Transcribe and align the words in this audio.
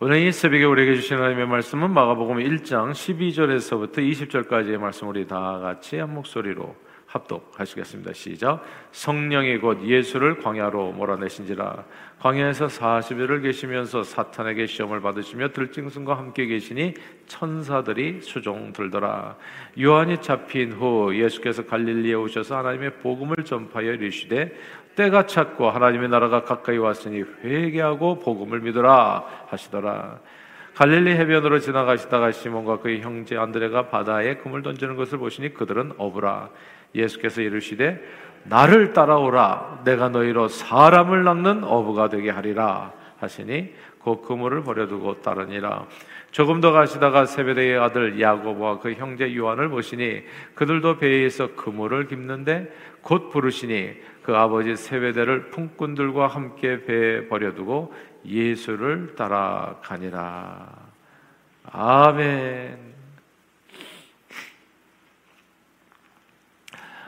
오늘 0.00 0.16
이 0.16 0.32
새벽에 0.32 0.64
우리에게 0.64 0.96
주신 0.96 1.18
하나님의 1.18 1.46
말씀은 1.46 1.88
마가복음 1.92 2.38
1장 2.38 2.90
12절에서부터 2.90 3.98
20절까지의 3.98 4.76
말씀 4.76 5.06
우리 5.06 5.24
다 5.24 5.60
같이 5.60 5.98
한 5.98 6.12
목소리로 6.12 6.74
합독하시겠습니다. 7.06 8.12
시작. 8.12 8.64
성령이 8.90 9.58
곧 9.58 9.86
예수를 9.86 10.38
광야로 10.38 10.92
몰아내신지라 10.92 11.84
광야에서 12.18 12.66
40일을 12.66 13.42
계시면서 13.42 14.02
사탄에게 14.02 14.66
시험을 14.66 15.00
받으시며 15.00 15.50
들짐승과 15.50 16.18
함께 16.18 16.46
계시니 16.46 16.94
천사들이 17.26 18.20
수종 18.20 18.72
들더라. 18.72 19.36
요한이 19.80 20.22
잡힌 20.22 20.72
후 20.72 21.14
예수께서 21.14 21.66
갈릴리에 21.66 22.14
오셔서 22.14 22.58
하나님의 22.58 22.94
복음을 22.94 23.36
전파하여 23.44 23.92
이르시되 23.92 24.52
때가 24.94 25.26
찼고 25.26 25.70
하나님의 25.70 26.08
나라가 26.08 26.42
가까이 26.42 26.78
왔으니 26.78 27.22
회개하고 27.42 28.20
복음을 28.20 28.60
믿으라 28.60 29.24
하시더라. 29.48 30.18
갈릴리 30.74 31.12
해변으로 31.12 31.60
지나가시다가 31.60 32.32
시몬과 32.32 32.78
그의 32.78 33.00
형제 33.00 33.36
안드레가 33.36 33.88
바다에 33.88 34.36
금을 34.36 34.62
던지는 34.62 34.96
것을 34.96 35.18
보시니 35.18 35.54
그들은 35.54 35.92
어부라. 35.98 36.50
예수께서 36.94 37.40
이르시되 37.40 38.00
나를 38.44 38.92
따라오라 38.92 39.82
내가 39.84 40.08
너희로 40.08 40.48
사람을 40.48 41.24
낳는 41.24 41.64
어부가 41.64 42.08
되게 42.08 42.30
하리라 42.30 42.92
하시니 43.18 43.72
곧 44.00 44.22
그물을 44.22 44.62
버려두고 44.62 45.22
따르니라 45.22 45.86
조금 46.30 46.60
더 46.60 46.72
가시다가 46.72 47.24
세베대의 47.24 47.78
아들 47.78 48.20
야고보와 48.20 48.80
그 48.80 48.92
형제 48.92 49.34
요한을 49.34 49.70
보시니 49.70 50.24
그들도 50.54 50.98
배에 50.98 51.28
서 51.30 51.54
그물을 51.54 52.08
깁는데 52.08 52.70
곧 53.00 53.30
부르시니 53.30 53.94
그 54.24 54.34
아버지 54.34 54.74
세베대를 54.74 55.50
품꾼들과 55.50 56.28
함께 56.28 56.82
배에 56.84 57.28
버려두고 57.28 57.92
예수를 58.24 59.14
따라가니라 59.16 60.66
아멘 61.70 62.94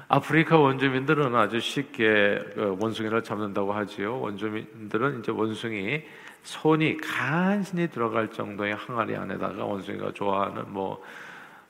아프리카 0.08 0.58
원주민들은 0.58 1.34
아주 1.34 1.58
쉽게 1.58 2.38
그 2.54 2.76
원숭이를 2.78 3.24
잡는다고 3.24 3.72
하지요. 3.72 4.20
원주민들은 4.20 5.18
이제 5.18 5.32
원숭이 5.32 6.04
손이 6.44 6.98
간신히 6.98 7.88
들어갈 7.88 8.30
정도의 8.30 8.74
항아리 8.74 9.16
안에다가 9.16 9.64
원숭이가 9.64 10.12
좋아하는 10.12 10.64
뭐 10.68 11.02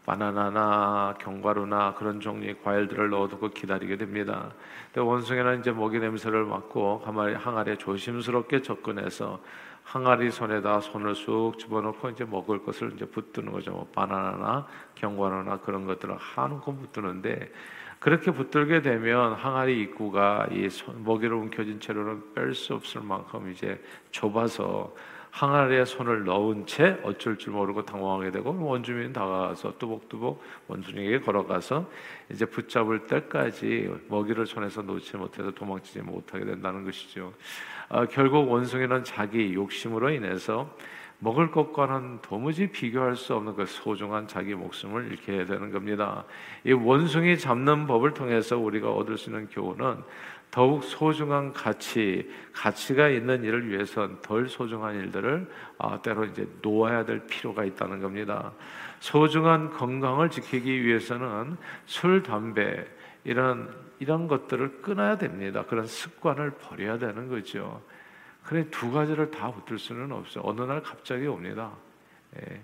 바나나나 0.06 1.16
견과류나 1.18 1.94
그런 1.94 2.20
종류의 2.20 2.62
과일들을 2.62 3.10
넣어두고 3.10 3.50
기다리게 3.50 3.96
됩니다. 3.96 4.52
근데 4.92 5.00
원숭이는 5.00 5.60
이제 5.60 5.72
먹이 5.72 5.98
냄새를 5.98 6.44
맡고 6.44 7.02
항아리, 7.04 7.34
항아리에 7.34 7.76
조심스럽게 7.76 8.62
접근해서 8.62 9.40
항아리 9.82 10.30
손에다 10.30 10.80
손을 10.80 11.14
쑥 11.16 11.58
집어넣고 11.58 12.10
이제 12.10 12.24
먹을 12.24 12.64
것을 12.64 12.92
이제 12.94 13.04
붙드는 13.04 13.50
거죠. 13.52 13.72
뭐 13.72 13.88
바나나나 13.92 14.66
견과류나 14.94 15.58
그런 15.58 15.86
것들을 15.86 16.16
한움큼 16.16 16.78
붙드는데 16.78 17.52
그렇게 17.98 18.30
붙들게 18.30 18.82
되면 18.82 19.32
항아리 19.34 19.80
입구가 19.82 20.48
이 20.52 20.68
먹이로 21.04 21.38
움켜진 21.38 21.80
채로는 21.80 22.34
뺄 22.34 22.54
수 22.54 22.74
없을 22.74 23.00
만큼 23.00 23.50
이제 23.50 23.82
좁아서 24.12 24.94
항아리에 25.36 25.84
손을 25.84 26.24
넣은 26.24 26.64
채 26.64 26.98
어쩔 27.02 27.36
줄 27.36 27.52
모르고 27.52 27.84
당황하게 27.84 28.30
되고 28.30 28.56
원주민 28.58 29.12
다가가서 29.12 29.76
뚜벅뚜벅 29.76 30.40
원주민에게 30.66 31.20
걸어가서 31.20 31.90
이제 32.30 32.46
붙잡을 32.46 33.06
때까지 33.06 33.90
먹이를 34.08 34.46
손에서 34.46 34.80
놓지 34.80 35.18
못해서 35.18 35.50
도망치지 35.50 36.00
못하게 36.00 36.46
된다는 36.46 36.86
것이죠. 36.86 37.34
아, 37.90 38.06
결국 38.06 38.50
원숭이는 38.50 39.04
자기 39.04 39.52
욕심으로 39.52 40.08
인해서 40.08 40.74
먹을 41.18 41.50
것과는 41.50 42.20
도무지 42.22 42.70
비교할 42.70 43.16
수 43.16 43.34
없는 43.34 43.56
그 43.56 43.66
소중한 43.66 44.26
자기 44.26 44.54
목숨을 44.54 45.10
잃게 45.10 45.44
되는 45.44 45.70
겁니다. 45.70 46.24
이 46.64 46.72
원숭이 46.72 47.38
잡는 47.38 47.86
법을 47.86 48.14
통해서 48.14 48.56
우리가 48.58 48.90
얻을 48.90 49.18
수 49.18 49.28
있는 49.28 49.48
교훈은 49.48 50.02
더욱 50.56 50.84
소중한 50.84 51.52
가치, 51.52 52.32
가치가 52.50 53.10
있는 53.10 53.44
일을 53.44 53.68
위해선 53.68 54.22
덜 54.22 54.48
소중한 54.48 54.94
일들을 54.94 55.46
아, 55.76 56.00
때로 56.00 56.24
이제 56.24 56.48
놓아야 56.62 57.04
될 57.04 57.26
필요가 57.26 57.62
있다는 57.62 58.00
겁니다. 58.00 58.54
소중한 58.98 59.68
건강을 59.68 60.30
지키기 60.30 60.82
위해서는 60.82 61.58
술, 61.84 62.22
담배 62.22 62.86
이런 63.22 63.68
이런 63.98 64.28
것들을 64.28 64.80
끊어야 64.80 65.18
됩니다. 65.18 65.62
그런 65.66 65.86
습관을 65.86 66.52
버려야 66.52 66.96
되는 66.96 67.28
거죠. 67.28 67.82
그래 68.42 68.64
두 68.70 68.90
가지를 68.90 69.30
다 69.30 69.50
붙들 69.50 69.78
수는 69.78 70.10
없어. 70.10 70.40
어느 70.42 70.62
날 70.62 70.82
갑자기 70.82 71.26
옵니다. 71.26 71.70
예. 72.40 72.62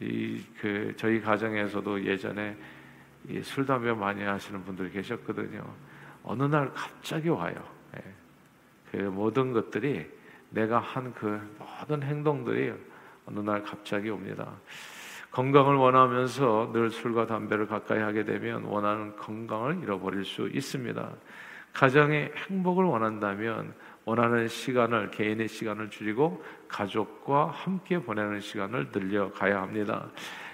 이그 0.00 0.94
저희 0.96 1.20
가정에서도 1.20 2.02
예전에 2.02 2.56
술 3.42 3.66
담배 3.66 3.92
많이 3.92 4.22
하시는 4.22 4.64
분들이 4.64 4.90
계셨거든요. 4.90 5.89
어느 6.22 6.42
날 6.44 6.72
갑자기 6.72 7.28
와요. 7.28 7.54
예. 7.96 8.04
그 8.90 8.96
모든 8.96 9.52
것들이 9.52 10.06
내가 10.50 10.78
한 10.78 11.12
그 11.14 11.40
모든 11.58 12.02
행동들이 12.02 12.72
어느 13.26 13.40
날 13.40 13.62
갑자기 13.62 14.10
옵니다. 14.10 14.52
건강을 15.30 15.76
원하면서 15.76 16.70
늘 16.72 16.90
술과 16.90 17.26
담배를 17.26 17.66
가까이 17.68 18.00
하게 18.00 18.24
되면 18.24 18.64
원하는 18.64 19.14
건강을 19.16 19.80
잃어버릴 19.82 20.24
수 20.24 20.48
있습니다. 20.48 21.08
가정의 21.72 22.32
행복을 22.48 22.84
원한다면 22.84 23.72
원하는 24.04 24.48
시간을 24.48 25.12
개인의 25.12 25.46
시간을 25.46 25.90
줄이고 25.90 26.42
가족과 26.66 27.46
함께 27.46 28.00
보내는 28.00 28.40
시간을 28.40 28.90
늘려 28.90 29.30
가야 29.30 29.62
합니다. 29.62 30.08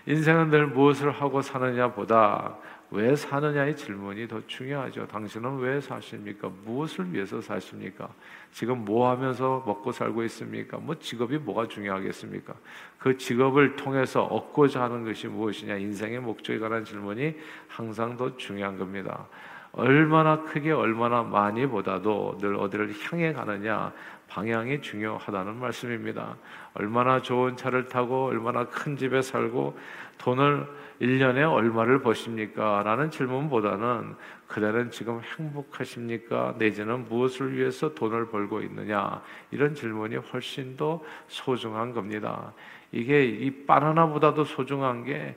인생은 0.04 0.50
늘 0.50 0.66
무엇을 0.66 1.10
하고 1.10 1.40
사느냐보다 1.40 2.56
왜 2.90 3.16
사느냐의 3.16 3.76
질문이 3.76 4.28
더 4.28 4.40
중요하죠. 4.46 5.08
당신은 5.08 5.58
왜 5.58 5.80
사십니까? 5.80 6.50
무엇을 6.64 7.12
위해서 7.12 7.40
사십니까? 7.40 8.08
지금 8.52 8.84
뭐 8.84 9.10
하면서 9.10 9.62
먹고 9.66 9.90
살고 9.90 10.22
있습니까? 10.24 10.78
뭐 10.78 10.94
직업이 10.98 11.36
뭐가 11.38 11.66
중요하겠습니까? 11.66 12.54
그 12.98 13.16
직업을 13.16 13.76
통해서 13.76 14.22
얻고자 14.24 14.82
하는 14.82 15.04
것이 15.04 15.26
무엇이냐? 15.26 15.76
인생의 15.76 16.20
목적에 16.20 16.58
관한 16.58 16.84
질문이 16.84 17.34
항상 17.66 18.16
더 18.16 18.36
중요한 18.36 18.78
겁니다. 18.78 19.26
얼마나 19.72 20.42
크게 20.42 20.72
얼마나 20.72 21.22
많이 21.22 21.66
보다도 21.66 22.38
늘 22.40 22.56
어디를 22.56 22.94
향해 23.10 23.32
가느냐 23.32 23.92
방향이 24.28 24.80
중요하다는 24.80 25.56
말씀입니다. 25.56 26.36
얼마나 26.74 27.22
좋은 27.22 27.56
차를 27.56 27.88
타고 27.88 28.26
얼마나 28.26 28.64
큰 28.66 28.96
집에 28.96 29.22
살고 29.22 29.78
돈을 30.18 30.66
1년에 31.00 31.50
얼마를 31.50 32.00
버십니까? 32.00 32.82
라는 32.82 33.10
질문보다는 33.10 34.14
그대는 34.46 34.90
지금 34.90 35.20
행복하십니까? 35.20 36.54
내지는 36.58 37.04
무엇을 37.04 37.56
위해서 37.56 37.94
돈을 37.94 38.28
벌고 38.30 38.62
있느냐? 38.62 39.22
이런 39.50 39.74
질문이 39.74 40.16
훨씬 40.16 40.76
더 40.76 41.02
소중한 41.28 41.92
겁니다. 41.92 42.52
이게 42.92 43.24
이 43.24 43.66
바나나보다도 43.66 44.44
소중한 44.44 45.04
게 45.04 45.36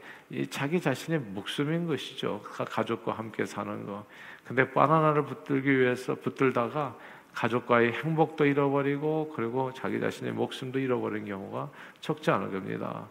자기 0.50 0.80
자신의 0.80 1.20
목숨인 1.20 1.88
것이죠. 1.88 2.42
가족과 2.44 3.14
함께 3.14 3.46
사는 3.46 3.86
거. 3.86 4.06
근데 4.46 4.72
바나나를 4.72 5.26
붙들기 5.26 5.80
위해서 5.80 6.16
붙들다가 6.16 6.96
가족과의 7.34 7.94
행복도 7.94 8.46
잃어버리고 8.46 9.34
그리고 9.36 9.72
자기 9.74 10.00
자신의 10.00 10.34
목숨도 10.34 10.80
잃어버린 10.80 11.26
경우가 11.26 11.70
적지 12.02 12.32
않을 12.32 12.52
겁니다. 12.52 13.08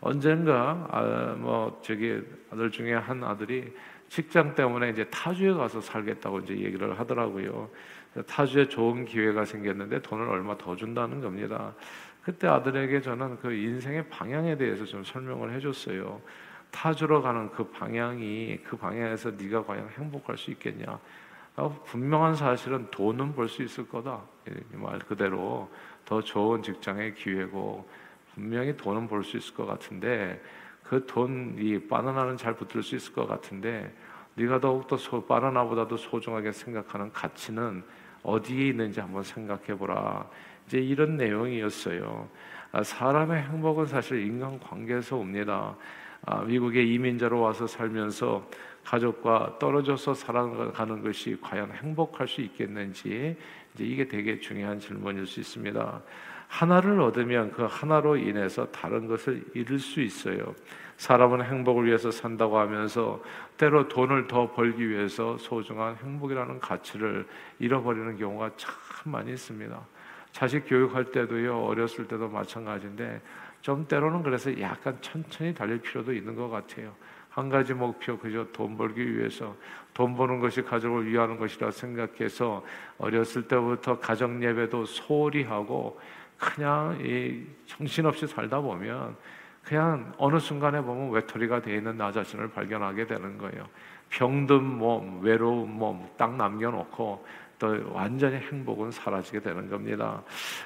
언젠가 0.00 0.86
아, 0.90 1.36
뭐 1.38 1.80
저기 1.82 2.20
아들 2.50 2.70
중에 2.70 2.94
한 2.94 3.22
아들이 3.24 3.72
직장 4.08 4.54
때문에 4.54 4.90
이제 4.90 5.04
타주에 5.04 5.52
가서 5.52 5.80
살겠다고 5.80 6.40
이제 6.40 6.54
얘기를 6.56 6.98
하더라고요. 6.98 7.68
타주에 8.26 8.68
좋은 8.68 9.04
기회가 9.04 9.44
생겼는데 9.44 10.02
돈을 10.02 10.28
얼마 10.28 10.56
더 10.56 10.74
준다는 10.74 11.20
겁니다. 11.20 11.74
그때 12.22 12.46
아들에게 12.46 13.00
저는 13.00 13.38
그 13.38 13.52
인생의 13.52 14.08
방향에 14.08 14.56
대해서 14.56 14.84
좀 14.84 15.04
설명을 15.04 15.52
해줬어요. 15.54 16.20
타주러 16.70 17.22
가는 17.22 17.50
그 17.50 17.64
방향이 17.64 18.58
그 18.64 18.76
방향에서 18.76 19.32
네가 19.32 19.64
과연 19.64 19.88
행복할 19.96 20.36
수 20.36 20.50
있겠냐? 20.50 20.98
분명한 21.66 22.36
사실은 22.36 22.86
돈은 22.90 23.34
벌 23.34 23.48
수 23.48 23.62
있을 23.64 23.88
거다. 23.88 24.22
말 24.74 24.98
그대로 25.00 25.68
더 26.04 26.22
좋은 26.22 26.62
직장의 26.62 27.14
기회고 27.14 27.88
분명히 28.34 28.76
돈은 28.76 29.08
벌 29.08 29.24
수 29.24 29.36
있을 29.36 29.54
것 29.54 29.66
같은데 29.66 30.40
그 30.84 31.04
돈이 31.06 31.88
바나나는 31.88 32.36
잘 32.36 32.54
붙을 32.54 32.82
수 32.82 32.94
있을 32.94 33.12
것 33.12 33.26
같은데 33.26 33.92
네가 34.34 34.60
더욱더 34.60 34.96
소, 34.96 35.26
바나나보다도 35.26 35.96
소중하게 35.96 36.52
생각하는 36.52 37.12
가치는 37.12 37.82
어디에 38.22 38.68
있는지 38.68 39.00
한번 39.00 39.24
생각해 39.24 39.76
보라. 39.76 40.28
이제 40.66 40.78
이런 40.78 41.16
내용이었어요. 41.16 42.28
아, 42.70 42.82
사람의 42.82 43.42
행복은 43.42 43.86
사실 43.86 44.24
인간 44.24 44.60
관계에서 44.60 45.16
옵니다. 45.16 45.74
아, 46.26 46.42
미국에 46.42 46.82
이민자로 46.82 47.40
와서 47.40 47.66
살면서 47.66 48.48
가족과 48.84 49.56
떨어져서 49.58 50.14
살아가는 50.14 51.02
것이 51.02 51.36
과연 51.40 51.72
행복할 51.72 52.26
수 52.26 52.40
있겠는지 52.40 53.36
이제 53.74 53.84
이게 53.84 54.08
되게 54.08 54.40
중요한 54.40 54.78
질문일 54.78 55.26
수 55.26 55.40
있습니다. 55.40 56.02
하나를 56.48 57.00
얻으면 57.00 57.52
그 57.52 57.66
하나로 57.68 58.16
인해서 58.16 58.66
다른 58.70 59.06
것을 59.06 59.44
잃을 59.54 59.78
수 59.78 60.00
있어요. 60.00 60.54
사람은 60.96 61.44
행복을 61.44 61.86
위해서 61.86 62.10
산다고 62.10 62.58
하면서 62.58 63.22
때로 63.56 63.86
돈을 63.88 64.26
더 64.26 64.50
벌기 64.50 64.88
위해서 64.88 65.36
소중한 65.38 65.96
행복이라는 65.96 66.58
가치를 66.58 67.26
잃어버리는 67.58 68.16
경우가 68.16 68.50
참 68.56 68.72
많이 69.04 69.32
있습니다. 69.32 69.78
자식 70.32 70.64
교육할 70.66 71.06
때도요, 71.06 71.62
어렸을 71.64 72.08
때도 72.08 72.28
마찬가지인데, 72.28 73.20
좀 73.60 73.86
때로는 73.86 74.22
그래서 74.22 74.58
약간 74.60 74.96
천천히 75.00 75.54
달릴 75.54 75.80
필요도 75.80 76.12
있는 76.12 76.34
것 76.34 76.48
같아요. 76.48 76.94
한 77.30 77.48
가지 77.48 77.74
목표, 77.74 78.18
그저 78.18 78.46
돈 78.52 78.76
벌기 78.76 79.16
위해서, 79.16 79.54
돈 79.94 80.16
버는 80.16 80.40
것이 80.40 80.62
가족을 80.62 81.06
위하는 81.06 81.38
것이라 81.38 81.70
생각해서 81.70 82.64
어렸을 82.98 83.46
때부터 83.46 83.98
가정 83.98 84.42
예배도 84.42 84.86
소홀히 84.86 85.44
하고 85.44 86.00
그냥 86.38 86.98
이 87.00 87.44
정신없이 87.66 88.26
살다 88.26 88.60
보면 88.60 89.16
그냥 89.62 90.12
어느 90.18 90.38
순간에 90.38 90.80
보면 90.80 91.10
외톨이가 91.10 91.60
되어 91.60 91.76
있는 91.76 91.96
나 91.96 92.10
자신을 92.10 92.50
발견하게 92.50 93.06
되는 93.06 93.38
거예요. 93.38 93.68
병든 94.08 94.64
몸, 94.64 95.20
외로운 95.22 95.70
몸 95.78 96.08
딱 96.16 96.34
남겨놓고 96.36 97.24
또 97.58 97.76
완전히 97.92 98.36
행복은 98.36 98.90
사라지게 98.90 99.40
되는 99.40 99.68
겁니다. 99.68 100.22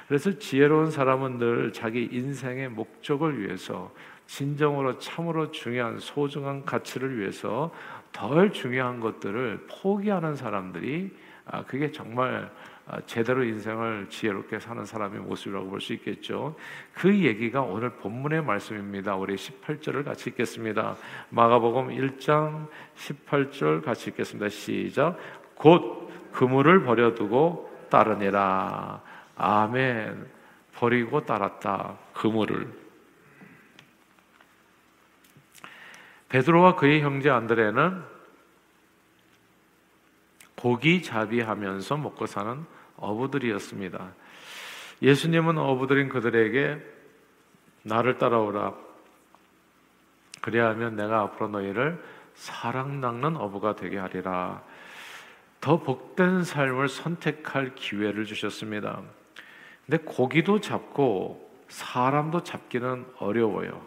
그래서 0.07 0.37
지혜로운 0.37 0.91
사람은 0.91 1.37
늘 1.37 1.73
자기 1.73 2.07
인생의 2.11 2.69
목적을 2.69 3.39
위해서 3.39 3.91
진정으로 4.27 4.99
참으로 4.99 5.51
중요한 5.51 5.99
소중한 5.99 6.63
가치를 6.65 7.19
위해서 7.19 7.73
덜 8.11 8.51
중요한 8.51 8.99
것들을 8.99 9.67
포기하는 9.81 10.35
사람들이 10.35 11.11
아, 11.45 11.63
그게 11.65 11.91
정말 11.91 12.49
아, 12.85 12.99
제대로 13.05 13.43
인생을 13.43 14.07
지혜롭게 14.09 14.59
사는 14.59 14.83
사람의 14.85 15.21
모습이라고 15.21 15.69
볼 15.69 15.79
수 15.79 15.93
있겠죠. 15.93 16.55
그 16.93 17.17
얘기가 17.17 17.61
오늘 17.61 17.89
본문의 17.91 18.43
말씀입니다. 18.43 19.15
우리 19.15 19.35
18절을 19.35 20.03
같이 20.03 20.29
읽겠습니다. 20.29 20.95
마가복음 21.29 21.89
1장 21.89 22.67
18절 22.95 23.83
같이 23.83 24.09
읽겠습니다. 24.09 24.49
시작. 24.49 25.17
곧 25.55 26.31
그물을 26.31 26.83
버려두고 26.83 27.87
따르니라. 27.89 29.01
아멘. 29.35 30.27
버리고 30.75 31.25
따랐다. 31.25 31.97
그물을. 32.13 32.67
베드로와 36.29 36.75
그의 36.75 37.01
형제 37.01 37.29
안드레는 37.29 38.03
고기 40.55 41.03
잡이하면서 41.03 41.97
먹고 41.97 42.25
사는 42.25 42.65
어부들이었습니다. 42.97 44.13
예수님은 45.01 45.57
어부들인 45.57 46.09
그들에게 46.09 46.81
나를 47.83 48.17
따라오라. 48.17 48.73
그래야 50.41 50.69
하면 50.69 50.95
내가 50.95 51.21
앞으로 51.21 51.49
너희를 51.49 52.03
사랑 52.35 53.01
낚는 53.01 53.35
어부가 53.35 53.75
되게 53.75 53.97
하리라. 53.97 54.61
더 55.63 55.77
복된 55.77 56.43
삶을 56.43 56.89
선택할 56.89 57.73
기회를 57.75 58.25
주셨습니다. 58.25 59.01
근데 59.85 59.97
고기도 60.03 60.59
잡고 60.59 61.49
사람도 61.69 62.43
잡기는 62.43 63.05
어려워요. 63.17 63.81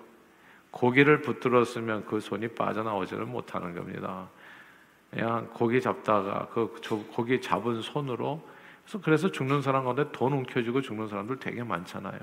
고기를 0.71 1.21
붙들었으면 1.21 2.07
그 2.07 2.19
손이 2.19 2.49
빠져나오지를 2.55 3.27
못하는 3.27 3.75
겁니다. 3.75 4.27
그냥 5.11 5.51
고기 5.53 5.83
잡다가 5.83 6.49
그 6.49 6.81
고기 7.13 7.43
잡은 7.43 7.83
손으로 7.83 8.43
그래서 8.87 9.01
그래서 9.03 9.31
죽는 9.31 9.61
사람 9.61 9.85
가운데 9.85 10.11
돈 10.13 10.33
움켜쥐고 10.33 10.81
죽는 10.81 11.09
사람들 11.09 11.39
되게 11.41 11.63
많잖아요. 11.63 12.19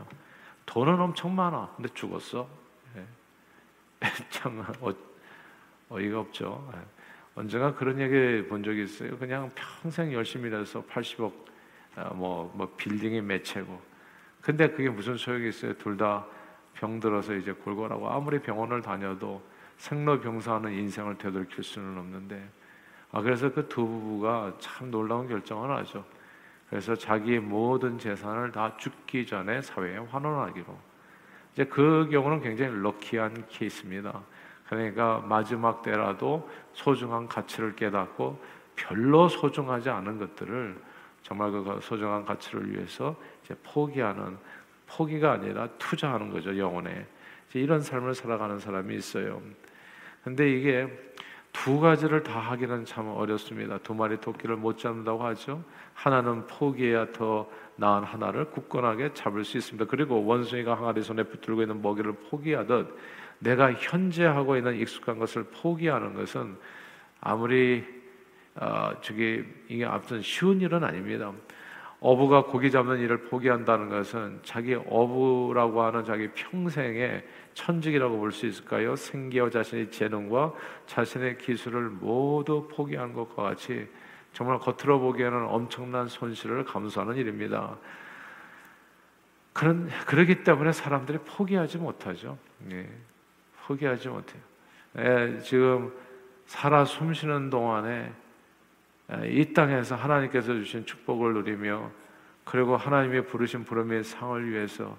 돈은 0.66 1.00
엄청 1.00 1.36
많아. 1.36 1.74
근데 1.76 1.94
죽었어. 1.94 2.48
예. 2.98 3.06
참 4.32 4.66
어, 4.82 4.92
어이가 5.90 6.22
없죠. 6.22 6.72
예. 6.76 6.93
언젠가 7.36 7.74
그런 7.74 8.00
얘기 8.00 8.48
본 8.48 8.64
적이 8.64 8.84
있어요. 8.84 9.18
그냥 9.18 9.52
평생 9.56 10.14
열심히 10.14 10.48
일해서 10.50 10.84
80억 10.84 11.32
어, 11.96 12.14
뭐, 12.16 12.54
뭐 12.56 12.74
빌딩이 12.78 13.22
매체고. 13.22 13.82
근데 14.42 14.70
그게 14.70 14.90
무슨 14.90 15.18
소용이 15.18 15.50
있어요? 15.50 15.74
둘 15.78 15.98
다 15.98 16.26
병들어서 16.74 17.36
이제 17.36 17.52
골골하고 17.52 18.10
아무리 18.10 18.40
병원을 18.40 18.82
다녀도 18.82 19.42
생로병사하는 19.78 20.74
인생을 20.74 21.18
되돌릴 21.18 21.64
수는 21.64 21.98
없는데 21.98 22.50
아, 23.12 23.22
그래서 23.22 23.52
그 23.54 23.68
두 23.68 23.86
부부가 23.86 24.54
참 24.60 24.90
놀라운 24.90 25.28
결정을 25.28 25.76
하죠. 25.78 26.04
그래서 26.70 26.96
자기의 26.96 27.40
모든 27.40 28.00
재산을 28.00 28.52
다 28.52 28.76
죽기 28.78 29.26
전에 29.28 29.62
사회에 29.62 29.98
환원하기로. 29.98 30.66
이제 31.54 31.66
그 31.66 32.10
경우는 32.12 32.42
굉장히 32.42 32.76
럭키한 32.82 33.46
케이스입니다. 33.48 34.24
그러니까 34.76 35.24
마지막 35.28 35.82
때라도 35.82 36.50
소중한 36.74 37.28
가치를 37.28 37.76
깨닫고 37.76 38.40
별로 38.76 39.28
소중하지 39.28 39.90
않은 39.90 40.20
것들을 40.20 40.82
정말 41.22 41.52
그 41.52 41.80
소중한 41.82 42.26
가치를 42.26 42.72
위해서 42.72 43.16
이제 43.44 43.56
포기하는 43.64 44.38
포기가 44.88 45.34
아니라 45.34 45.68
투자하는 45.78 46.32
거죠 46.32 46.58
영혼에 46.58 47.06
이런 47.54 47.82
삶을 47.82 48.16
살아가는 48.16 48.60
사람이 48.60 48.96
있어요. 48.96 49.42
근데 50.24 50.52
이게 50.52 50.88
두 51.52 51.80
가지를 51.80 52.24
다 52.24 52.40
하기는 52.40 52.86
참 52.86 53.08
어렵습니다. 53.10 53.78
두 53.78 53.94
마리 53.94 54.18
토끼를 54.18 54.56
못 54.56 54.78
잡는다고 54.80 55.24
하죠. 55.26 55.64
하나는 55.94 56.48
포기해야 56.48 57.12
더 57.12 57.48
나은 57.76 58.04
하나를 58.04 58.50
굳건하게 58.50 59.14
잡을 59.14 59.46
수 59.46 59.58
있습니다. 59.58 59.86
그리고 59.86 60.26
원숭이가 60.26 60.76
항아리 60.76 61.04
손에 61.04 61.24
붙들고 61.24 61.62
있는 61.62 61.82
먹이를 61.82 62.14
포기하듯 62.14 62.98
내가 63.44 63.74
현재 63.74 64.26
하고 64.26 64.56
있는 64.56 64.76
익숙한 64.78 65.20
것을 65.20 65.44
포기하는 65.44 66.14
것은 66.14 66.56
아무리 67.20 67.84
어, 68.56 68.92
저기 69.02 69.44
이게 69.68 69.86
앞선 69.86 70.22
쉬운 70.22 70.62
일은 70.62 70.84
아닙니다. 70.84 71.32
어부가 72.00 72.44
고기 72.44 72.70
잡는 72.70 73.00
일을 73.00 73.24
포기한다는 73.24 73.90
것은 73.90 74.40
자기 74.44 74.76
어부라고 74.76 75.82
하는 75.82 76.04
자기 76.04 76.30
평생의 76.32 77.26
천직이라고 77.54 78.18
볼 78.18 78.32
수 78.32 78.46
있을까요? 78.46 78.96
생계와 78.96 79.50
자신의 79.50 79.90
재능과 79.90 80.54
자신의 80.86 81.38
기술을 81.38 81.90
모두 81.90 82.68
포기한 82.70 83.14
것과 83.14 83.44
같이 83.44 83.88
정말 84.34 84.60
겉으로 84.60 85.00
보기에는 85.00 85.46
엄청난 85.46 86.08
손실을 86.08 86.66
감수하는 86.66 87.16
일입니다. 87.16 87.78
그런 89.54 89.88
그러기 90.06 90.44
때문에 90.44 90.74
사람들이 90.74 91.20
포기하지 91.20 91.78
못하죠. 91.78 92.38
예, 92.72 92.90
포기하지 93.66 94.10
못해요. 94.10 94.42
예, 94.98 95.40
지금 95.40 95.92
살아 96.46 96.86
숨쉬는 96.86 97.50
동안에 97.50 98.14
예, 99.12 99.30
이 99.32 99.54
땅에서 99.54 99.96
하나님께서 99.96 100.54
주신 100.54 100.86
축복을 100.86 101.34
누리며 101.34 101.92
그리고 102.44 102.78
하나님의 102.78 103.26
부르신 103.28 103.64
부름의 103.64 104.04
상을 104.04 104.50
위해서 104.50 104.98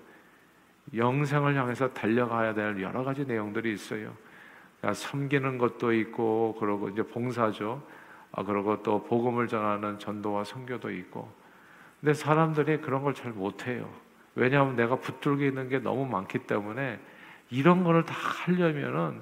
영생을 0.95 1.55
향해서 1.55 1.93
달려가야 1.93 2.55
될 2.55 2.81
여러 2.83 3.05
가지 3.05 3.25
내용들이 3.25 3.73
있어요. 3.73 4.15
그러니까 4.81 4.95
섬기는 4.95 5.59
것도 5.59 5.93
있고 5.93 6.57
그러고 6.59 6.89
이제 6.89 7.03
봉사죠. 7.03 7.83
아, 8.33 8.43
그리고 8.43 8.83
또 8.83 9.03
복음을 9.05 9.47
전하는 9.47 9.99
전도와 9.99 10.45
선교도 10.45 10.91
있고. 10.91 11.33
근데 12.01 12.13
사람들이 12.13 12.81
그런 12.81 13.03
걸 13.03 13.15
잘 13.15 13.33
못해요. 13.33 13.89
왜냐하면 14.35 14.77
내가 14.77 14.97
붙들고 14.97 15.43
있는 15.45 15.69
게 15.69 15.79
너무 15.79 16.05
많기 16.05 16.41
때문에 16.41 17.01
이런 17.51 17.85
거를 17.85 18.05
다 18.05 18.15
하려면은 18.15 19.21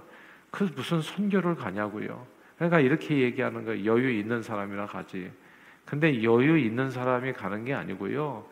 그 0.51 0.71
무슨 0.75 1.01
선교를 1.01 1.57
가냐고요. 1.57 2.27
그러니까 2.57 2.81
이렇게 2.81 3.19
얘기하는 3.19 3.65
거 3.65 3.85
여유 3.85 4.11
있는 4.11 4.43
사람이랑 4.43 4.87
가지. 4.87 5.31
근데 5.85 6.23
여유 6.23 6.59
있는 6.59 6.91
사람이 6.91 7.33
가는 7.33 7.65
게 7.65 7.75
아니고요. 7.75 8.45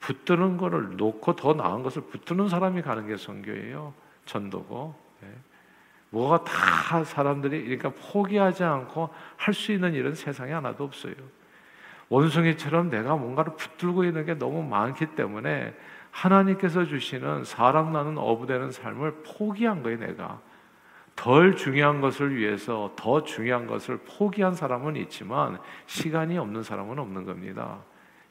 붙드는 0.00 0.56
거를 0.56 0.96
놓고 0.96 1.34
더 1.36 1.54
나은 1.54 1.82
것을 1.82 2.02
붙드는 2.02 2.48
사람이 2.48 2.82
가는 2.82 3.06
게 3.06 3.16
선교예요. 3.16 3.92
전도고. 4.26 4.94
네. 5.22 5.28
뭐가 6.10 6.44
다 6.44 7.02
사람들이 7.04 7.64
그러니까 7.64 7.90
포기하지 7.90 8.62
않고 8.62 9.10
할 9.36 9.54
수 9.54 9.72
있는 9.72 9.94
일은 9.94 10.14
세상에 10.14 10.52
하나도 10.52 10.84
없어요. 10.84 11.14
원숭이처럼 12.08 12.90
내가 12.90 13.16
뭔가를 13.16 13.54
붙들고 13.56 14.04
있는 14.04 14.24
게 14.24 14.34
너무 14.34 14.62
많기 14.62 15.06
때문에 15.06 15.74
하나님께서 16.16 16.86
주시는 16.86 17.44
사랑 17.44 17.92
나는 17.92 18.16
어부되는 18.16 18.72
삶을 18.72 19.22
포기한 19.22 19.82
거예요, 19.82 19.98
내가. 19.98 20.40
덜 21.14 21.56
중요한 21.56 22.00
것을 22.00 22.36
위해서 22.36 22.92
더 22.96 23.22
중요한 23.22 23.66
것을 23.66 23.98
포기한 23.98 24.54
사람은 24.54 24.96
있지만 24.96 25.58
시간이 25.86 26.38
없는 26.38 26.62
사람은 26.62 26.98
없는 26.98 27.24
겁니다. 27.24 27.78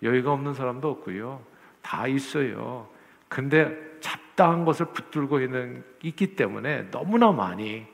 여유가 0.02 0.34
없는 0.34 0.54
사람도 0.54 0.90
없고요. 0.90 1.42
다 1.82 2.08
있어요. 2.08 2.88
근데 3.28 3.76
잡다한 4.00 4.66
것을 4.66 4.88
붙들고 4.88 5.40
있는 5.42 5.84
있기 6.04 6.36
때문에 6.36 6.90
너무나 6.90 7.32
많이 7.32 7.86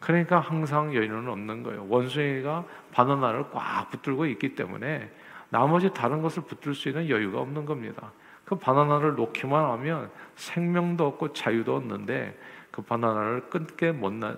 그러니까 0.00 0.40
항상 0.40 0.94
여유는 0.94 1.28
없는 1.28 1.62
거예요. 1.62 1.86
원숭이가 1.88 2.64
바나나를 2.92 3.50
꽉 3.52 3.90
붙들고 3.90 4.26
있기 4.26 4.54
때문에 4.54 5.10
나머지 5.48 5.92
다른 5.92 6.22
것을 6.22 6.44
붙들 6.44 6.74
수 6.74 6.88
있는 6.88 7.08
여유가 7.08 7.40
없는 7.40 7.64
겁니다. 7.64 8.12
그 8.50 8.56
바나나를 8.56 9.14
놓기만 9.14 9.64
하면 9.64 10.10
생명도 10.34 11.06
없고 11.06 11.32
자유도 11.32 11.76
없는데 11.76 12.36
그 12.72 12.82
바나나를 12.82 13.48
끝게 13.48 13.92
못 13.92 14.12
나, 14.12 14.34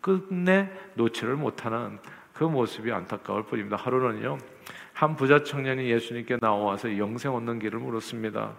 끝내 0.00 0.68
놓지를 0.94 1.36
못하는 1.36 2.00
그 2.32 2.42
모습이 2.42 2.90
안타까울 2.90 3.44
뿐입니다. 3.44 3.76
하루는요, 3.76 4.38
한 4.92 5.14
부자 5.14 5.44
청년이 5.44 5.88
예수님께 5.88 6.38
나와서 6.40 6.98
영생 6.98 7.32
얻는 7.32 7.60
길을 7.60 7.78
물었습니다. 7.78 8.54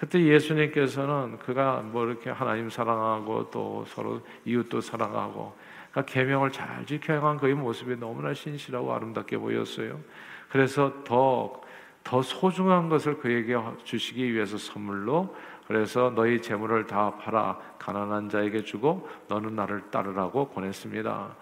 그때 0.00 0.20
예수님께서는 0.20 1.38
그가 1.38 1.82
뭐 1.82 2.04
이렇게 2.04 2.30
하나님 2.30 2.68
사랑하고 2.68 3.52
또 3.52 3.84
서로 3.86 4.22
이웃도 4.44 4.80
사랑하고 4.80 5.56
그러니까 5.92 6.12
계명을 6.12 6.50
잘 6.50 6.84
지켜야 6.84 7.22
한 7.22 7.36
그의 7.36 7.54
모습이 7.54 7.94
너무나 7.94 8.34
신실하고 8.34 8.92
아름답게 8.92 9.38
보였어요. 9.38 10.00
그래서 10.48 11.04
더, 11.04 11.60
더 12.06 12.22
소중한 12.22 12.88
것을 12.88 13.18
그에게 13.18 13.56
주시기 13.82 14.32
위해서 14.32 14.56
선물로 14.56 15.34
그래서 15.66 16.12
너희 16.14 16.40
재물을 16.40 16.86
다 16.86 17.16
팔아 17.16 17.58
가난한 17.80 18.28
자에게 18.28 18.62
주고 18.62 19.08
너는 19.26 19.56
나를 19.56 19.90
따르라고 19.90 20.50
권했습니다. 20.50 21.34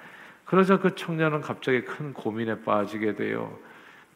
그러자 0.47 0.78
그 0.78 0.94
청년은 0.94 1.42
갑자기 1.42 1.85
큰 1.85 2.14
고민에 2.14 2.62
빠지게 2.62 3.14
돼요. 3.14 3.59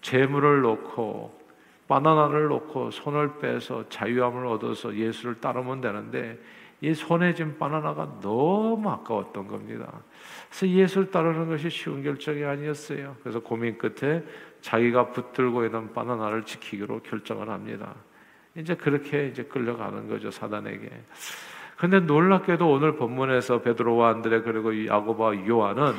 재물을 0.01 0.63
놓고 0.63 1.39
바나나를 1.87 2.47
놓고 2.47 2.93
손을 2.93 3.41
빼서 3.41 3.87
자유함을 3.91 4.47
얻어서 4.47 4.95
예수를 4.95 5.43
따르면 5.43 5.83
되는데 5.83 6.39
이 6.81 6.95
손에 6.95 7.35
쥔 7.35 7.59
바나나가 7.59 8.21
너무 8.21 8.89
아까웠던 8.89 9.49
겁니다. 9.49 9.93
그래서 10.49 10.69
예수를 10.69 11.11
따르는 11.11 11.49
것이 11.49 11.69
쉬운 11.71 12.03
결정이 12.03 12.45
아니었어요. 12.45 13.17
그래서 13.23 13.41
고민 13.41 13.77
끝에 13.79 14.23
자기가 14.61 15.11
붙들고 15.11 15.65
있는 15.65 15.93
바나나를 15.93 16.45
지키기로 16.45 17.01
결정을 17.01 17.49
합니다. 17.49 17.95
이제 18.57 18.75
그렇게 18.75 19.29
이제 19.29 19.43
끌려가는 19.45 20.09
거죠 20.09 20.31
사단에게. 20.31 20.91
근데 21.77 22.01
놀랍게도 22.01 22.69
오늘 22.69 22.97
본문에서 22.97 23.63
베드로와 23.63 24.11
안드레 24.11 24.41
그리고 24.41 24.87
야고보와 24.87 25.47
요한은 25.47 25.95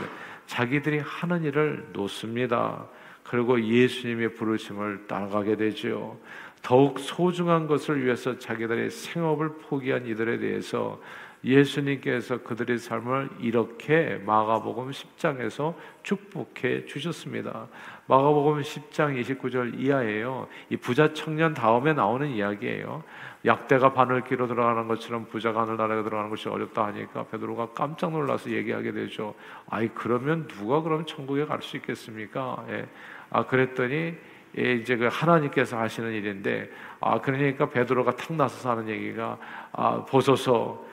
자기들이 0.46 1.00
하는 1.00 1.44
일을 1.44 1.90
놓습니다. 1.94 2.88
그리고 3.24 3.62
예수님의 3.62 4.34
부르심을 4.34 5.08
따라가게 5.08 5.56
되죠. 5.56 6.20
더욱 6.62 7.00
소중한 7.00 7.68
것을 7.68 8.04
위해서 8.04 8.38
자기들의 8.38 8.90
생업을 8.92 9.50
포기한 9.60 10.06
이들에 10.06 10.40
대해서 10.40 11.00
예수님께서 11.44 12.44
그들의 12.44 12.78
삶을 12.80 13.30
이렇게 13.40 14.22
마가복음 14.26 14.92
10장에서 14.92 15.74
축복해 16.04 16.86
주셨습니다. 16.86 17.68
마가복음 18.08 18.62
10장 18.62 19.22
29절 19.22 19.80
이하예요. 19.80 20.48
이 20.70 20.76
부자 20.76 21.14
청년 21.14 21.54
다음에 21.54 21.94
나오는 21.94 22.28
이야기예요. 22.30 23.04
약대가 23.46 23.94
바늘기로 23.94 24.48
들어가는 24.48 24.88
것처럼 24.90 25.28
부자가 25.28 25.62
하늘나라에 25.62 26.04
들어가는 26.04 26.30
것이 26.30 26.50
어렵다 26.50 26.88
하니까 26.88 27.26
베드로가 27.28 27.70
깜짝 27.70 28.12
놀라서 28.12 28.52
얘기하게 28.52 28.92
되죠. 28.92 29.34
아이 29.70 29.88
그러면 29.94 30.46
누가 30.48 30.82
그럼 30.82 31.06
천국에 31.06 31.46
갈 31.46 31.62
수 31.62 31.78
있겠습니까? 31.78 32.66
예. 32.70 32.86
아 33.30 33.46
그랬더니 33.46 33.96
예, 33.96 34.18
이제 34.58 34.98
그 34.98 35.08
하나님께서 35.12 35.78
하시는 35.78 36.12
일인데 36.12 36.70
아 37.00 37.22
그러니까 37.22 37.70
베드로가 37.70 38.16
탁 38.16 38.34
나서서 38.34 38.72
하는 38.72 38.90
얘기가 38.90 39.38
아 39.72 40.06
보소서 40.06 40.86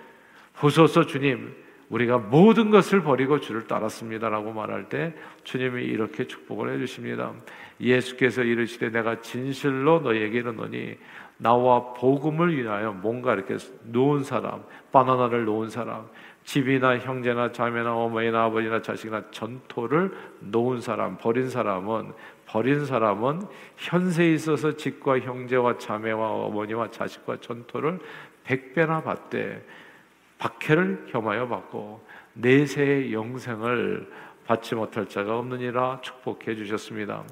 보소서 0.58 1.06
주님 1.06 1.54
우리가 1.88 2.18
모든 2.18 2.70
것을 2.70 3.02
버리고 3.02 3.40
주를 3.40 3.66
따랐습니다라고 3.66 4.52
말할 4.52 4.88
때 4.88 5.14
주님이 5.44 5.84
이렇게 5.84 6.26
축복을 6.26 6.74
해 6.74 6.78
주십니다. 6.78 7.32
예수께서 7.80 8.42
이르시되 8.42 8.90
내가 8.90 9.20
진실로 9.20 10.00
너에게 10.00 10.38
이르노니 10.38 10.96
나와 11.38 11.92
복음을 11.92 12.56
위하여 12.56 12.92
뭔가 12.92 13.34
이렇게 13.34 13.56
놓은 13.84 14.24
사람, 14.24 14.64
바나나를 14.90 15.44
놓은 15.44 15.68
사람, 15.68 16.08
집이나 16.46 16.96
형제나 16.98 17.50
자매나 17.50 17.92
어머니나 17.92 18.44
아버지나 18.44 18.80
자식이나 18.80 19.30
전토를 19.32 20.16
놓은 20.38 20.80
사람, 20.80 21.18
버린 21.18 21.50
사람은 21.50 22.12
버린 22.46 22.86
사람은 22.86 23.42
현세에 23.76 24.32
있어서 24.34 24.76
집과 24.76 25.18
형제와 25.18 25.76
자매와 25.76 26.30
어머니와 26.30 26.92
자식과 26.92 27.40
전토를 27.40 27.98
백배나 28.44 29.02
받되 29.02 29.66
박해를 30.38 31.06
겸하여 31.10 31.48
받고 31.48 32.06
내세의 32.34 33.12
영생을 33.12 34.08
받지 34.46 34.76
못할 34.76 35.08
자가 35.08 35.40
없느니라 35.40 36.00
축복해 36.02 36.54
주셨습니다. 36.54 37.24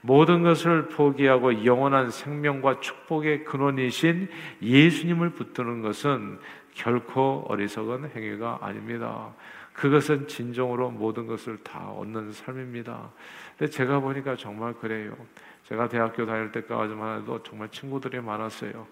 모든 0.00 0.42
것을 0.42 0.88
포기하고 0.88 1.66
영원한 1.66 2.10
생명과 2.10 2.80
축복의 2.80 3.44
근원이신 3.44 4.30
예수님을 4.62 5.30
붙드는 5.30 5.82
것은 5.82 6.38
결코 6.74 7.44
어리석은 7.48 8.10
행위가 8.10 8.58
아닙니다. 8.60 9.32
그것은 9.72 10.28
진정으로 10.28 10.90
모든 10.90 11.26
것을 11.26 11.58
다 11.62 11.88
얻는 11.90 12.32
삶입니다. 12.32 13.10
근데 13.56 13.70
제가 13.70 14.00
보니까 14.00 14.36
정말 14.36 14.74
그래요. 14.74 15.16
제가 15.64 15.88
대학교 15.88 16.26
다닐 16.26 16.52
때까지만 16.52 17.22
해도 17.22 17.42
정말 17.42 17.68
친구들이 17.70 18.20
많았어요. 18.20 18.86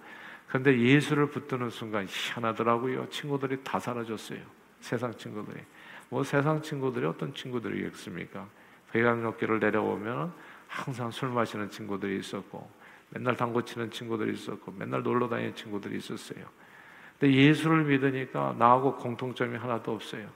근데 0.49 0.79
예수를 0.79 1.27
붙드는 1.29 1.71
순간 1.71 2.07
희한하더라고요. 2.09 3.09
친구들이 3.09 3.63
다 3.63 3.79
사라졌어요. 3.79 4.41
세상 4.81 5.15
친구들이. 5.15 5.61
뭐 6.09 6.25
세상 6.25 6.61
친구들이 6.61 7.07
어떤 7.07 7.33
친구들이겠습니까? 7.35 8.49
회강역길을 8.95 9.61
내려오면 9.61 10.33
항상 10.67 11.11
술 11.11 11.29
마시는 11.29 11.71
친구들이 11.71 12.19
있었고 12.19 12.69
맨날 13.11 13.37
당구 13.37 13.65
치는 13.65 13.91
친구들이 13.91 14.33
있었고 14.33 14.73
맨날 14.73 15.03
놀러 15.03 15.29
다니는 15.29 15.55
친구들이 15.55 15.99
있었어요. 15.99 16.45
근데 17.21 17.35
예수를 17.35 17.85
믿으니까 17.85 18.57
나하고 18.59 18.97
공통점이 18.97 19.59
하나도 19.59 19.93
없어요. 19.93 20.27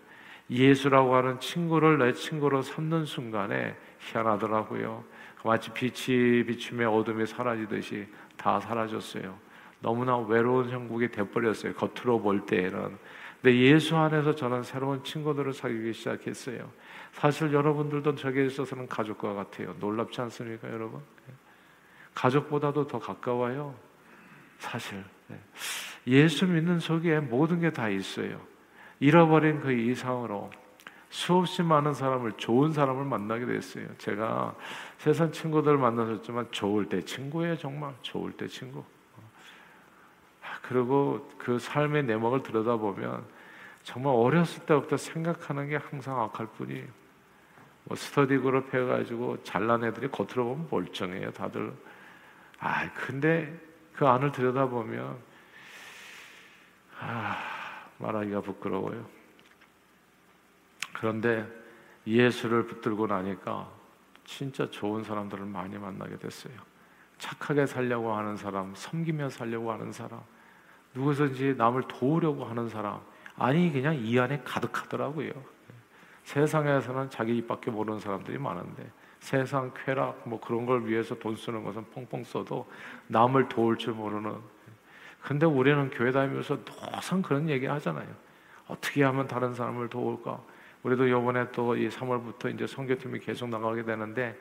예수라고 0.50 1.16
하는 1.16 1.40
친구를 1.40 1.98
내 1.98 2.12
친구로 2.12 2.60
삼는 2.60 3.06
순간에 3.06 3.74
희한하더라고요. 4.00 5.02
마치 5.42 5.70
빛이 5.70 6.44
비춤에 6.44 6.84
어둠이 6.84 7.26
사라지듯이 7.26 8.06
다 8.36 8.60
사라졌어요. 8.60 9.34
너무나 9.80 10.18
외로운 10.18 10.68
형국이 10.68 11.08
돼버렸어요. 11.08 11.72
겉으로 11.74 12.20
볼 12.20 12.44
때에는. 12.44 12.98
근데 13.40 13.58
예수 13.58 13.96
안에서 13.96 14.34
저는 14.34 14.62
새로운 14.62 15.02
친구들을 15.04 15.52
사귀기 15.54 15.92
시작했어요. 15.94 16.70
사실 17.12 17.52
여러분들도 17.52 18.14
저에 18.14 18.46
있어서는 18.46 18.88
가족과 18.88 19.32
같아요. 19.34 19.74
놀랍지 19.80 20.20
않습니까, 20.22 20.70
여러분? 20.70 21.00
가족보다도 22.14 22.86
더 22.86 22.98
가까워요. 22.98 23.74
사실. 24.58 25.02
네. 26.04 26.12
예수 26.12 26.46
믿는 26.46 26.80
속에 26.80 27.20
모든 27.20 27.60
게 27.60 27.70
다 27.70 27.88
있어요. 27.88 28.40
잃어버린 29.00 29.60
그 29.60 29.72
이상으로 29.72 30.50
수없이 31.10 31.62
많은 31.62 31.94
사람을 31.94 32.32
좋은 32.32 32.72
사람을 32.72 33.04
만나게 33.04 33.46
됐어요. 33.46 33.86
제가 33.98 34.54
세상 34.98 35.30
친구들 35.30 35.76
만나셨지만 35.78 36.48
좋을 36.50 36.88
때 36.88 37.00
친구예요, 37.02 37.56
정말 37.56 37.94
좋을 38.02 38.32
때 38.32 38.48
친구. 38.48 38.84
그리고 40.62 41.30
그 41.38 41.58
삶의 41.58 42.04
내막을 42.04 42.42
들여다보면 42.42 43.24
정말 43.82 44.14
어렸을 44.14 44.64
때부터 44.64 44.96
생각하는 44.96 45.68
게 45.68 45.76
항상 45.76 46.20
악할 46.20 46.46
뿐이에요. 46.58 46.86
뭐 47.84 47.96
스터디 47.96 48.38
그룹 48.38 48.72
해가지고 48.72 49.42
잘난 49.42 49.84
애들이 49.84 50.08
겉으로 50.08 50.44
보면 50.44 50.68
멀쩡해요, 50.70 51.30
다들. 51.32 51.72
아, 52.58 52.90
근데 52.94 53.54
그 53.92 54.06
안을 54.06 54.32
들여다보면 54.32 55.16
아, 57.00 57.36
말하기가 57.98 58.40
부끄러워요. 58.40 59.04
그런데 60.94 61.46
예수를 62.06 62.66
붙들고 62.66 63.06
나니까 63.06 63.68
진짜 64.24 64.70
좋은 64.70 65.04
사람들을 65.04 65.44
많이 65.44 65.76
만나게 65.78 66.18
됐어요. 66.18 66.54
착하게 67.18 67.66
살려고 67.66 68.12
하는 68.12 68.36
사람, 68.36 68.74
섬기며 68.74 69.30
살려고 69.30 69.72
하는 69.72 69.92
사람, 69.92 70.20
누구든지 70.94 71.54
남을 71.56 71.82
도우려고 71.88 72.44
하는 72.44 72.68
사람, 72.68 73.00
아니 73.36 73.72
그냥 73.72 73.96
이 73.96 74.18
안에 74.18 74.42
가득하더라고요. 74.44 75.32
세상에서는 76.24 77.10
자기 77.10 77.36
입밖에 77.38 77.70
모르는 77.70 78.00
사람들이 78.00 78.38
많은데 78.38 78.90
세상 79.20 79.72
쾌락 79.74 80.28
뭐 80.28 80.40
그런 80.40 80.66
걸 80.66 80.86
위해서 80.86 81.14
돈 81.14 81.36
쓰는 81.36 81.64
것은 81.64 81.84
펑펑 81.90 82.24
써도 82.24 82.66
남을 83.08 83.48
도울 83.48 83.76
줄 83.76 83.94
모르는 83.94 84.38
근데 85.24 85.46
우리는 85.46 85.88
교회 85.90 86.12
다니면서 86.12 86.58
항상 86.92 87.22
그런 87.22 87.48
얘기 87.48 87.64
하잖아요. 87.66 88.06
어떻게 88.68 89.02
하면 89.04 89.26
다른 89.26 89.54
사람을 89.54 89.88
도울까? 89.88 90.38
우리도 90.82 91.08
요번에 91.08 91.50
또 91.50 91.74
이 91.76 91.88
3월부터 91.88 92.54
이제 92.54 92.66
선교팀이 92.66 93.20
계속 93.20 93.48
나가게 93.48 93.84
되는데 93.84 94.38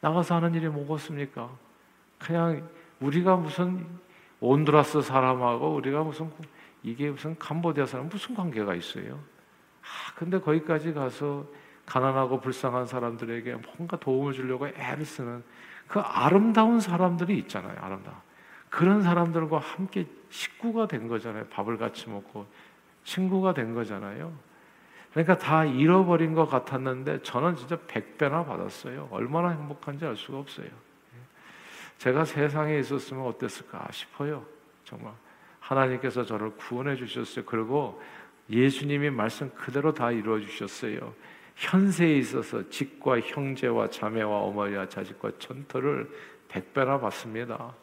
나가서 0.00 0.36
하는 0.36 0.54
일이 0.54 0.68
뭐겠습니까? 0.68 1.48
그냥 2.18 2.68
우리가 3.00 3.36
무슨 3.36 3.86
온두라스 4.40 5.00
사람하고 5.00 5.74
우리가 5.74 6.02
무슨 6.02 6.30
이게 6.82 7.10
무슨 7.10 7.38
캄보디아 7.38 7.86
사람 7.86 8.10
무슨 8.10 8.34
관계가 8.34 8.74
있어요? 8.74 9.18
아, 9.82 10.12
근데 10.16 10.38
거기까지 10.38 10.92
가서 10.92 11.46
가난하고 11.86 12.40
불쌍한 12.40 12.84
사람들에게 12.86 13.54
뭔가 13.54 13.96
도움을 13.98 14.34
주려고 14.34 14.68
애를 14.68 15.04
쓰는 15.06 15.42
그 15.88 15.98
아름다운 15.98 16.78
사람들이 16.78 17.38
있잖아요. 17.38 17.74
아름다운. 17.80 18.16
그런 18.68 19.02
사람들과 19.02 19.58
함께 19.58 20.06
식구가 20.30 20.88
된 20.88 21.08
거잖아요. 21.08 21.46
밥을 21.46 21.76
같이 21.76 22.08
먹고 22.08 22.46
친구가 23.04 23.54
된 23.54 23.74
거잖아요. 23.74 24.32
그러니까 25.12 25.38
다 25.38 25.64
잃어버린 25.64 26.34
것 26.34 26.46
같았는데 26.46 27.22
저는 27.22 27.56
진짜 27.56 27.78
백배나 27.86 28.44
받았어요. 28.44 29.08
얼마나 29.10 29.50
행복한지 29.50 30.04
알 30.04 30.16
수가 30.16 30.38
없어요. 30.38 30.68
제가 31.98 32.24
세상에 32.24 32.78
있었으면 32.78 33.24
어땠을까 33.26 33.88
싶어요. 33.92 34.44
정말 34.84 35.12
하나님께서 35.60 36.24
저를 36.24 36.50
구원해 36.56 36.96
주셨어요. 36.96 37.44
그리고 37.46 38.00
예수님이 38.50 39.10
말씀 39.10 39.50
그대로 39.54 39.94
다 39.94 40.10
이루어 40.10 40.38
주셨어요. 40.38 41.14
현세에 41.56 42.18
있어서 42.18 42.68
직과 42.68 43.20
형제와 43.20 43.88
자매와 43.88 44.40
어머니와 44.40 44.88
자식과 44.88 45.32
전토를 45.38 46.10
백배나 46.48 47.00
받습니다. 47.00 47.74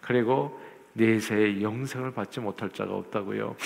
그리고 0.00 0.60
내세의 0.94 1.62
영생을 1.62 2.12
받지 2.12 2.40
못할 2.40 2.70
자가 2.70 2.94
없다고요. 2.94 3.56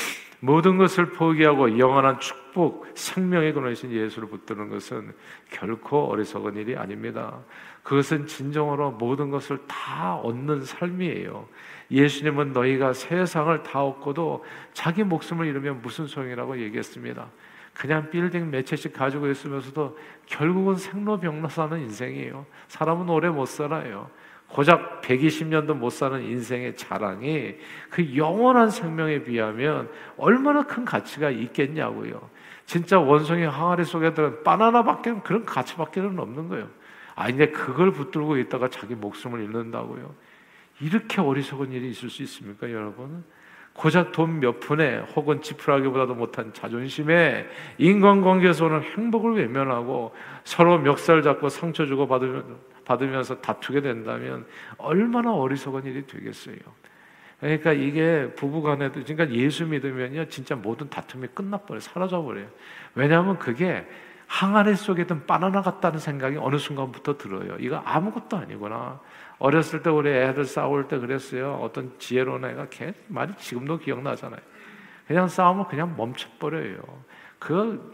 모든 0.40 0.76
것을 0.76 1.12
포기하고 1.12 1.78
영원한 1.78 2.20
축복, 2.20 2.86
생명의 2.94 3.54
근원이신 3.54 3.90
예수를 3.92 4.28
붙드는 4.28 4.68
것은 4.68 5.14
결코 5.50 6.10
어리석은 6.10 6.56
일이 6.56 6.76
아닙니다. 6.76 7.38
그것은 7.82 8.26
진정으로 8.26 8.90
모든 8.92 9.30
것을 9.30 9.58
다 9.66 10.16
얻는 10.16 10.64
삶이에요. 10.64 11.48
예수님은 11.90 12.52
너희가 12.52 12.92
세상을 12.92 13.62
다 13.62 13.84
얻고도 13.84 14.44
자기 14.74 15.02
목숨을 15.02 15.46
잃으면 15.46 15.80
무슨 15.80 16.06
소용이라고 16.06 16.60
얘기했습니다. 16.60 17.26
그냥 17.72 18.10
빌딩 18.10 18.50
몇 18.50 18.64
채씩 18.64 18.92
가지고 18.92 19.28
있으면서도 19.28 19.98
결국은 20.26 20.76
생로병로 20.76 21.48
사는 21.48 21.80
인생이에요. 21.80 22.46
사람은 22.68 23.08
오래 23.08 23.28
못 23.28 23.46
살아요. 23.46 24.08
고작 24.48 25.00
120년도 25.02 25.74
못 25.74 25.90
사는 25.90 26.22
인생의 26.22 26.76
자랑이 26.76 27.56
그 27.90 28.16
영원한 28.16 28.70
생명에 28.70 29.24
비하면 29.24 29.90
얼마나 30.16 30.62
큰 30.62 30.84
가치가 30.84 31.30
있겠냐고요. 31.30 32.30
진짜 32.64 32.98
원숭이 32.98 33.44
항아리 33.44 33.84
속에 33.84 34.14
들은 34.14 34.42
바나나밖에 34.44 35.14
그런 35.24 35.44
가치밖에는 35.44 36.18
없는 36.18 36.48
거예요. 36.48 36.68
아, 37.16 37.28
이제 37.28 37.46
그걸 37.46 37.92
붙들고 37.92 38.38
있다가 38.38 38.68
자기 38.68 38.94
목숨을 38.94 39.42
잃는다고요. 39.42 40.14
이렇게 40.80 41.20
어리석은 41.20 41.72
일이 41.72 41.90
있을 41.90 42.10
수 42.10 42.22
있습니까, 42.22 42.70
여러분? 42.70 43.24
고작 43.74 44.12
돈 44.12 44.40
몇 44.40 44.60
푼에 44.60 44.98
혹은 45.14 45.42
지푸라기보다도 45.42 46.14
못한 46.14 46.52
자존심에 46.52 47.46
인간관계에서 47.78 48.66
오는 48.66 48.82
행복을 48.82 49.34
외면하고 49.36 50.14
서로 50.44 50.78
멱살 50.78 51.22
잡고 51.22 51.48
상처 51.48 51.84
주고 51.84 52.06
받으면 52.06 52.56
받으면서 52.84 53.40
다투게 53.40 53.80
된다면 53.80 54.46
얼마나 54.78 55.32
어리석은 55.34 55.84
일이 55.84 56.06
되겠어요. 56.06 56.56
그러니까 57.40 57.72
이게 57.72 58.32
부부간에도 58.36 59.02
그러니까 59.04 59.30
예수 59.30 59.66
믿으면요 59.66 60.28
진짜 60.28 60.54
모든 60.54 60.88
다툼이 60.88 61.28
끝나버려 61.34 61.80
사라져 61.80 62.22
버려요. 62.22 62.46
왜냐하면 62.94 63.38
그게 63.38 63.86
항아리 64.26 64.74
속에 64.76 65.06
든 65.06 65.26
바나나 65.26 65.62
같다는 65.62 65.98
생각이 65.98 66.38
어느 66.38 66.56
순간부터 66.56 67.18
들어요. 67.18 67.56
이거 67.58 67.76
아무것도 67.84 68.36
아니구나. 68.36 69.00
어렸을 69.38 69.82
때 69.82 69.90
우리 69.90 70.10
애들 70.10 70.44
싸울 70.44 70.88
때 70.88 70.98
그랬어요. 70.98 71.58
어떤 71.60 71.92
지혜로운 71.98 72.44
애가 72.44 72.68
걔 72.70 72.94
말이 73.08 73.34
지금도 73.36 73.78
기억나잖아요. 73.78 74.40
그냥 75.06 75.28
싸우면 75.28 75.68
그냥 75.68 75.94
멈춰버려요. 75.96 76.78
그 77.38 77.92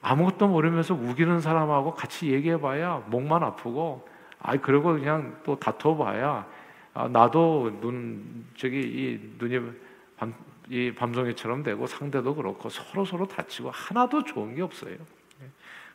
아무것도 0.00 0.48
모르면서 0.48 0.94
우기는 0.94 1.40
사람하고 1.40 1.94
같이 1.94 2.32
얘기해봐야 2.32 3.04
목만 3.06 3.42
아프고 3.42 4.06
아이 4.42 4.58
그러고 4.58 4.94
그냥 4.94 5.40
또 5.44 5.58
다퉈봐야 5.58 6.46
아, 6.94 7.08
나도 7.08 7.78
눈 7.80 8.44
저기 8.56 8.80
이 8.80 9.34
눈이 9.38 9.72
밤, 10.16 10.34
이 10.68 10.92
밤송이처럼 10.92 11.62
되고 11.62 11.86
상대도 11.86 12.34
그렇고 12.34 12.68
서로 12.68 13.04
서로 13.04 13.26
다치고 13.26 13.70
하나도 13.70 14.24
좋은 14.24 14.54
게 14.54 14.62
없어요. 14.62 14.96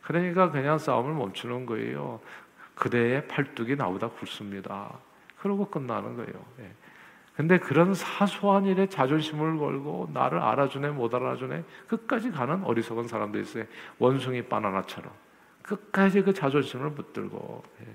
그러니까 0.02 0.50
그냥 0.50 0.78
싸움을 0.78 1.12
멈추는 1.14 1.66
거예요. 1.66 2.20
그대의 2.74 3.28
팔뚝이 3.28 3.76
나보다 3.76 4.08
굵습니다. 4.08 4.98
그러고 5.38 5.66
끝나는 5.66 6.16
거예요. 6.16 6.32
예. 6.60 6.70
근데 7.36 7.58
그런 7.58 7.94
사소한 7.94 8.64
일에 8.64 8.88
자존심을 8.88 9.58
걸고 9.58 10.10
나를 10.12 10.40
알아주네 10.40 10.90
못 10.90 11.14
알아주네 11.14 11.62
끝까지 11.86 12.32
가는 12.32 12.64
어리석은 12.64 13.06
사람도 13.06 13.38
있어요. 13.38 13.64
원숭이 13.98 14.42
바나나처럼 14.42 15.12
끝까지 15.62 16.22
그 16.22 16.32
자존심을 16.32 16.92
붙들고. 16.92 17.62
예. 17.82 17.86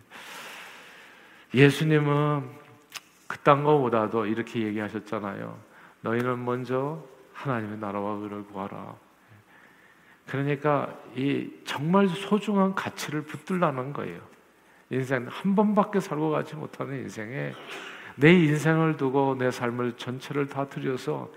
예수님은 1.53 2.49
그딴 3.27 3.63
거보다도 3.63 4.25
이렇게 4.25 4.61
얘기하셨잖아요. 4.61 5.57
너희는 6.01 6.43
먼저 6.43 7.03
하나님의 7.33 7.77
나라와 7.79 8.15
의를 8.21 8.43
구하라. 8.45 8.95
그러니까 10.27 10.93
이 11.15 11.49
정말 11.65 12.07
소중한 12.07 12.73
가치를 12.73 13.23
붙들라는 13.23 13.93
거예요. 13.93 14.19
인생 14.89 15.27
한 15.29 15.55
번밖에 15.55 15.99
살고 15.99 16.31
가지 16.31 16.55
못하는 16.55 16.99
인생에 16.99 17.53
내 18.15 18.31
인생을 18.31 18.97
두고 18.97 19.35
내 19.37 19.49
삶을 19.49 19.93
전체를 19.97 20.47
다 20.47 20.67
들여서 20.67 21.31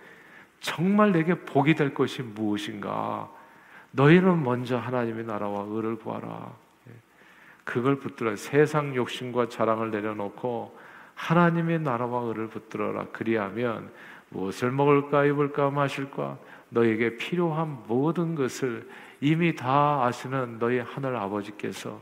정말 0.60 1.12
내게 1.12 1.34
복이 1.34 1.74
될 1.74 1.94
것이 1.94 2.22
무엇인가? 2.22 3.30
너희는 3.92 4.42
먼저 4.42 4.76
하나님의 4.76 5.24
나라와 5.24 5.64
의를 5.68 5.96
구하라. 5.96 6.52
그걸 7.66 7.96
붙들어 7.96 8.36
세상 8.36 8.94
욕심과 8.94 9.48
자랑을 9.48 9.90
내려놓고 9.90 10.78
하나님의 11.16 11.80
나라와 11.80 12.22
의를 12.22 12.46
붙들어라. 12.46 13.08
그리하면 13.12 13.90
무엇을 14.28 14.70
먹을까 14.70 15.24
입을까 15.24 15.70
마실까 15.70 16.38
너에게 16.68 17.16
필요한 17.16 17.82
모든 17.88 18.36
것을 18.36 18.88
이미 19.20 19.56
다 19.56 20.04
아시는 20.04 20.60
너희 20.60 20.78
하늘 20.78 21.16
아버지께서 21.16 22.00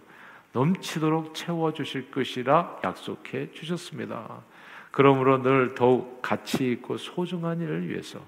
넘치도록 0.52 1.34
채워 1.34 1.72
주실 1.72 2.10
것이라 2.10 2.80
약속해 2.84 3.50
주셨습니다. 3.52 4.42
그러므로 4.90 5.42
늘 5.42 5.74
더욱 5.74 6.20
가치 6.20 6.70
있고 6.72 6.98
소중한 6.98 7.60
일을 7.60 7.88
위해서 7.88 8.20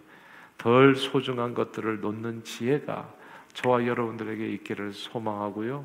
덜 0.56 0.96
소중한 0.96 1.52
것들을 1.52 2.00
놓는 2.00 2.44
지혜가 2.44 3.12
저와 3.52 3.86
여러분들에게 3.86 4.48
있기를 4.54 4.94
소망하고요. 4.94 5.84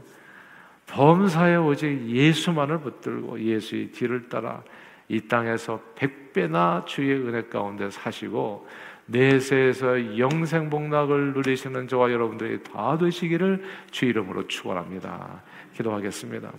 범사에 0.91 1.55
오직 1.55 2.09
예수만을 2.09 2.79
붙들고 2.81 3.39
예수의 3.39 3.91
뒤를 3.91 4.27
따라 4.27 4.61
이 5.07 5.21
땅에서 5.21 5.79
백배나 5.95 6.83
주의 6.85 7.13
은혜 7.13 7.43
가운데 7.43 7.89
사시고 7.89 8.67
내세에서 9.05 10.17
영생 10.17 10.69
복락을 10.69 11.33
누리시는 11.33 11.87
저와 11.87 12.11
여러분들이 12.11 12.63
다 12.63 12.97
되시기를 12.97 13.63
주 13.91 14.05
이름으로 14.05 14.47
축원합니다. 14.47 15.41
기도하겠습니다. 15.75 16.51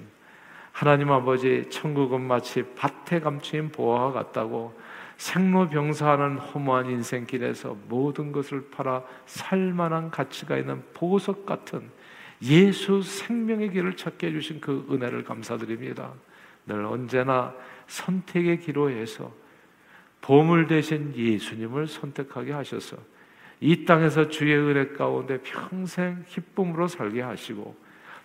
하나님 0.73 1.13
아버지 1.13 1.65
천국은 1.71 2.23
마치 2.23 2.65
밭에 2.75 3.21
감추인 3.21 3.71
보화와 3.71 4.13
같다고 4.13 4.75
생로병사하는 5.19 6.39
허무한 6.39 6.91
인생길에서 6.91 7.77
모든 7.89 8.33
것을 8.33 8.71
팔아 8.71 9.03
살 9.27 9.59
만한 9.59 10.11
가치가 10.11 10.57
있는 10.57 10.83
보석 10.95 11.45
같은 11.45 11.91
예수 12.43 13.03
생명의 13.03 13.71
길을 13.71 13.97
찾게 13.97 14.29
해주신 14.29 14.61
그 14.61 14.87
은혜를 14.91 15.25
감사드립니다. 15.25 16.13
늘 16.67 16.85
언제나 16.85 17.55
선택의 17.87 18.61
기로에서 18.61 19.33
보물 20.21 20.67
대신 20.67 21.15
예수님을 21.17 21.87
선택하게 21.87 22.53
하셔서 22.53 22.97
이 23.61 23.85
땅에서 23.85 24.29
주의 24.29 24.57
은혜 24.57 24.89
가운데 24.89 25.39
평생 25.43 26.25
기쁨으로 26.29 26.89
살게 26.89 27.23
하시고 27.23 27.77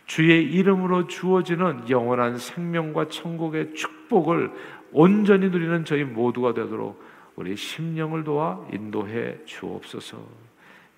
주의 0.06 0.44
이름으로 0.46 1.08
주어지는 1.08 1.90
영원한 1.90 2.38
생명과 2.38 3.10
천국의 3.10 3.74
축복을 3.76 4.52
온전히 4.92 5.50
누리는 5.50 5.86
저희 5.86 6.04
모두가 6.04 6.54
되도록 6.54 7.04
우리 7.36 7.56
심령을 7.56 8.24
도와 8.24 8.66
인도해 8.74 9.38
주옵소서. 9.46 10.26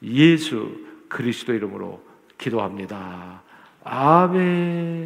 예수 0.04 0.86
그리스도 1.10 1.54
이름으로 1.54 2.09
기도합니다. 2.40 3.44
아멘. 3.84 5.00